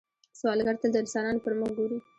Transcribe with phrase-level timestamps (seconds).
[0.39, 1.97] سوالګر تل د انسانانو پر مخ ګوري